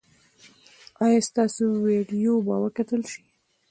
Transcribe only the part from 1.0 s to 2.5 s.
ایا ستاسو ویډیو